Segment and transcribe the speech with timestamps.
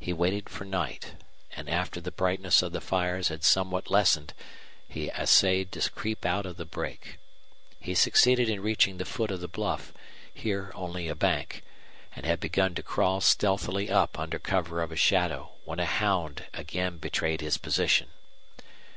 [0.00, 1.14] He waited for night,
[1.54, 4.34] and after the brightness of the fires had somewhat lessened
[4.88, 7.20] he assayed to creep out of the brake.
[7.78, 9.94] He succeeded in reaching the foot of the bluff,
[10.34, 11.62] here only a bank,
[12.16, 16.46] and had begun to crawl stealthily up under cover of a shadow when a hound
[16.52, 18.08] again betrayed his position.